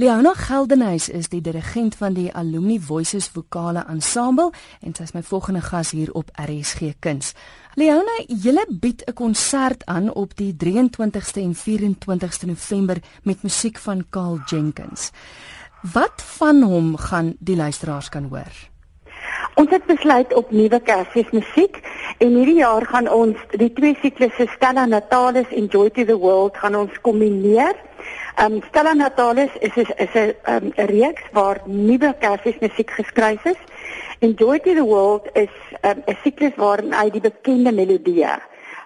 [0.00, 4.46] Leona Geldenhuys is die dirigent van die Alumni Voices Vokale Ensemble
[4.80, 7.34] en sy is my volgende gas hier op RSG Kuns.
[7.76, 14.06] Leona, julle bied 'n konsert aan op die 23ste en 24ste November met musiek van
[14.10, 15.10] Carl Jenkins.
[15.92, 18.52] Wat van hom gaan die luisteraars kan hoor?
[19.54, 21.76] Ons het besluit op nuwe Kersfeesmusiek
[22.18, 26.56] en hierdie jaar gaan ons die twee siklusse Stella Natalis en Joy to the World
[26.56, 27.76] gaan ons kombineer.
[28.36, 33.60] Ehm um, Stella Natalis is is 'n um, reeks waar nuwe Kersfeesmusiek geskryf is.
[34.18, 38.38] En Joy to the World is ehm, 'n um, siklus waarin hy die bekende melodieë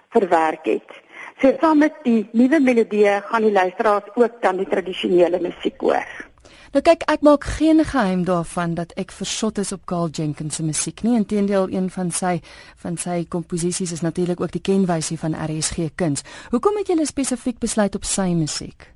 [0.09, 1.03] verwerk het.
[1.41, 6.07] So saam met die nuwe melodieë gaan die luisteraars ook dan die tradisionele musiek hoor.
[6.75, 10.63] Nou kyk, ek maak geen geheim daarvan dat ek versot is op Carl Jenkins se
[10.63, 11.15] musiek nie.
[11.15, 12.33] Inteendeel, een van sy
[12.83, 16.23] van sy komposisies is natuurlik ook die kenwysie van RSG Kuns.
[16.51, 18.94] Hoekom het jy spesifiek besluit op sy musiek?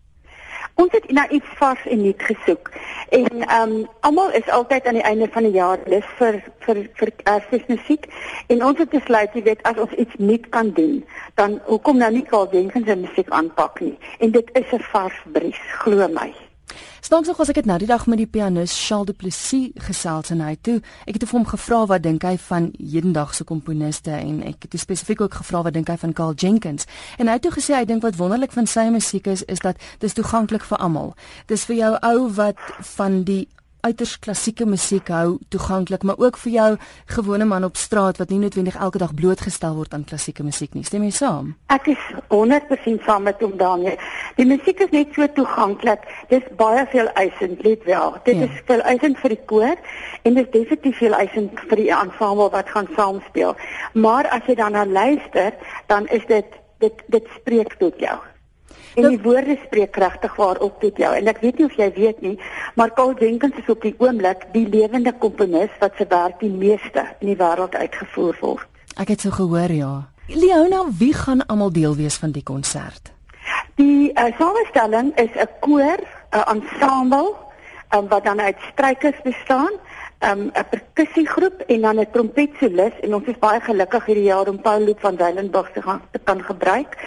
[0.80, 2.72] Ons het na iets vars en nuut gesoek.
[3.10, 6.84] En ehm um, almal is altyd aan die einde van die jaar lus vir vir
[7.00, 8.08] vir erfenismusiek
[8.48, 11.02] en ons het besluit jy weet as ons iets nuut kan doen,
[11.36, 13.98] dan hoekom nou nie Karl Jenkins se musiek aanpak nie.
[14.20, 16.32] En dit is 'n vars bries, glo my.
[17.02, 20.32] Snaaks nog as ek dit nou die dag met die pianis Charles Du Plessis gesels
[20.34, 24.68] en hy toe ek het hom gevra wat dink hy van hedendaagse komponiste en ek
[24.68, 27.78] het spesifiek ook gevra wat dink hy van Carl Jenkins en hy het toe gesê
[27.78, 31.16] hy dink wat wonderlik van sy musiek is is dat dit toeganklik vir almal.
[31.48, 32.60] Dis vir jou ou wat
[32.96, 33.48] van die
[33.80, 36.70] uiters klassieke musiek hou toeganklik, maar ook vir jou
[37.16, 40.84] gewone man op straat wat nie noodwendig elke dag blootgestel word aan klassieke musiek nie.
[40.84, 41.54] Stem jy saam?
[41.72, 42.02] Ek is
[42.34, 43.96] 100% saam met hom Daniel.
[44.40, 46.06] Die musiek is net so toeganklik.
[46.32, 48.14] Dis baie veel eisend, let wel.
[48.24, 48.48] Dit ja.
[48.48, 49.76] is veel eisend vir die koor
[50.24, 53.58] en dit is definitief veel eisend vir die ensemble wat gaan saamspeel.
[54.00, 55.58] Maar as jy dan na luister,
[55.92, 58.16] dan is dit dit dit spreek tot jou.
[58.96, 61.12] En die woorde spreek kragtig waarop tot jou.
[61.16, 62.34] En ek weet nie of jy weet nie,
[62.80, 67.04] maar Paul Jenkins is op die oomblik die lewende komponis wat se werk die meeste
[67.20, 68.68] in die wêreld uitgevoer word.
[68.96, 69.94] Ek het so gehoor ja.
[70.32, 73.19] Leona, wie gaan almal deel wees van die konsert?
[73.80, 76.00] Die uh, samestelling is 'n koor,
[76.36, 77.32] 'n ensemble
[77.96, 79.74] um, wat dan uit strykers bestaan,
[80.28, 84.62] um, 'n perkussiegroep en dan 'n trompetsolis en ons is baie gelukkig hierdie jaar om
[84.62, 86.98] Paul Loop van Weilenburg te gaan te kan gebruik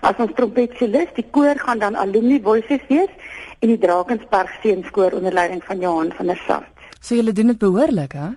[0.00, 1.10] as ons trompetsolis.
[1.14, 3.12] Die koor gaan dan Alumni Voices wees
[3.58, 6.74] en die Drakensberg Seenskoor onder leiding van Johan van der Salt.
[7.00, 8.28] So julle doen dit behoorlik, hè?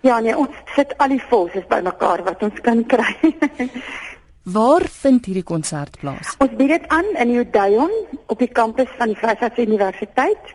[0.00, 3.16] Ja, nee, ons sit al die volses bymekaar wat ons kan kry.
[4.52, 6.36] Waar vind hierdie konsert plaas?
[6.40, 7.90] Ons bied dit aan in Odeon
[8.32, 10.52] op die kampus van die Vryheids Universiteit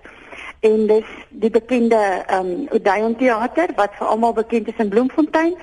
[0.66, 1.10] en dis
[1.44, 5.54] die bekende ehm um, Odeon teater wat vir almal bekend is in Bloemfontein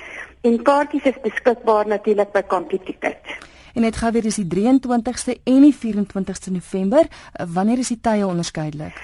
[0.47, 3.35] en kaartjies is beskikbaar natuurlik by Computicket.
[3.75, 7.07] En dit gaan weer is die 23ste en die 24ste November.
[7.55, 8.95] Wanneer is die tye onderskeidelik?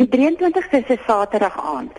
[0.00, 1.96] Die 23ste is 'n Saterdag aand.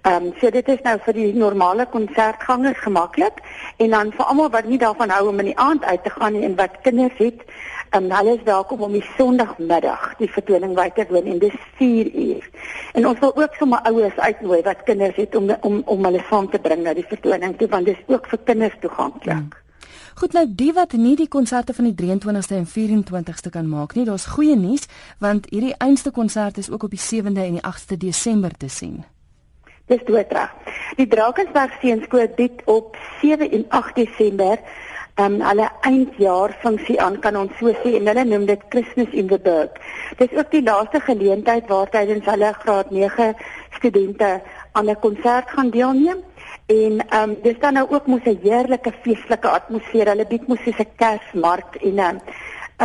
[0.00, 3.42] Ehm um, so dit is nou vir die normale konsertgangers gemaklik
[3.76, 6.32] en dan vir almal wat nie daarvan hou om in die aand uit te gaan
[6.32, 7.44] nie en wat kinders het,
[7.90, 11.58] ehm um, hulle is welkom om die Sondagmiddag die vertoning by te woon en dis
[11.76, 12.48] 4 uur.
[12.92, 16.50] En ons wil ook sommer ouers uitnooi wat kinders het om om om hulle saam
[16.50, 19.36] te bring na die vertoning toe want dis ook vir kinders toeganklik.
[19.36, 19.50] Hmm.
[20.14, 24.04] Goed nou die wat nie die konserte van die 23ste en 24ste kan maak nie,
[24.04, 24.88] daar's goeie nuus
[25.18, 29.04] want hierdie einste konsert is ook op die 7de en die 8de Desember te sien.
[29.92, 30.52] Dis doodreg.
[30.96, 34.56] Die Drakensberg Seenskool bied op 7 en 8 Desember
[35.20, 39.28] um, hulle eindjaar funksie aan kan ons so sê en hulle noem dit Christmas in
[39.28, 39.76] the Burg.
[40.20, 43.34] Dis ook die laaste geleentheid waar tydens hulle graad 9
[43.76, 44.30] studente
[44.72, 46.24] aan 'n konsert gaan deelneem.
[46.66, 50.08] En ehm um, dis dan nou ook mos 'n heerlike feestelike atmosfeer.
[50.08, 52.20] Hulle bied mos soos 'n Kersmark en ehm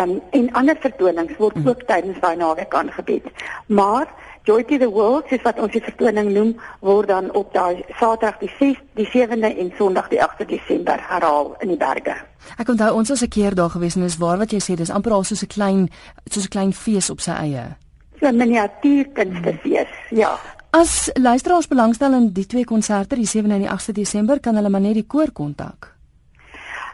[0.01, 1.67] um, en ander vertonings word mm.
[1.67, 3.25] ook tydens daai naweek aangebied.
[3.67, 4.07] Maar
[4.47, 8.38] Joy to the World, soos wat ons die vertoning noem, word dan op daai Saterdag
[8.40, 12.16] die 6, die 7de en Sondag die 8de Desember herhaal in die berge.
[12.56, 14.90] Ek onthou ons was 'n keer daar gewees en dis waar wat jy sê, dis
[14.90, 15.90] amper al soos 'n klein
[16.31, 17.75] soos 'n klein fees op sy eie.
[18.19, 20.17] So 'n miniatuurkunstefees, mm.
[20.17, 20.40] ja.
[20.72, 24.70] As luisteraars belangstel in die twee konserte, die 7de en die 8de Desember, kan hulle
[24.70, 25.97] maar net die koor kontak.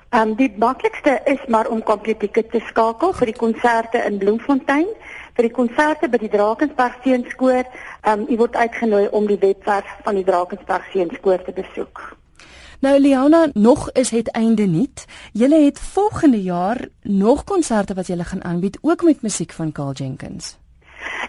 [0.10, 4.86] Ehm um, die maklikste is maar om kompletieke te skakel vir die konserte in Bloemfontein,
[5.36, 7.64] vir die konserte by die Drakensberg Seenskoor.
[8.04, 12.18] Ehm um, u word uitgenooi om die webwerf van die Drakensberg Seenskoor te besoek.
[12.84, 14.90] Nou Liana, nog is dit einde nie.
[15.32, 19.92] Julle het volgende jaar nog konserte wat julle gaan aanbied, ook met musiek van Carl
[19.92, 20.58] Jenkins.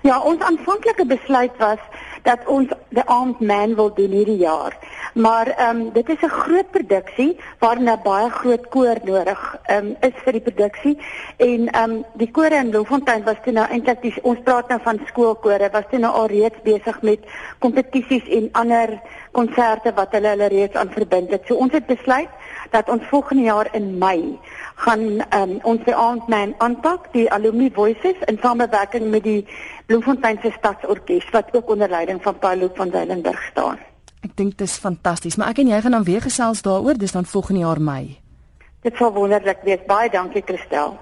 [0.02, 1.78] Ja, ons aanvanklike besluit was
[2.22, 4.76] dat ons The Armed Man wil doen hierdie jaar.
[5.14, 9.96] Maar ehm um, dit is 'n groot produksie waarna 'n baie groot koor nodig um,
[10.00, 10.98] is vir die produksie
[11.36, 15.00] en ehm um, die kore in Bloemfontein was toe nou eintlik ons praat nou van
[15.06, 17.20] skoolkore was toe nou al reeds besig met
[17.58, 19.00] kompetisies en ander
[19.30, 21.46] konserte wat hulle hulle reeds aan verbind het.
[21.46, 22.28] So ons het besluit
[22.70, 24.38] dat ons volgende jaar in Mei
[24.74, 29.46] gaan um, ons die aandman aanpak die Alumni Voices in samewerking met die
[29.86, 33.93] Bloemfontein se Stadsorkes wat ook onder leiding van Paulo van Zeilenberg staan.
[34.24, 37.12] Ek dink dit is fantasties, maar ek en jy gaan dan weer gesels daaroor, dis
[37.12, 38.16] dan volgende jaar Mei.
[38.84, 39.84] Dit sal wonderlik wees.
[39.88, 40.96] Baie dankie Christel.